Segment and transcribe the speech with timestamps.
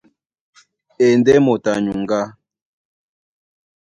[1.03, 2.21] A e ndé moto a nyuŋgá.